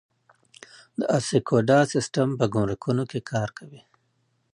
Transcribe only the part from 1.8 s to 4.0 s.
سیستم په ګمرکونو کې کار کوي؟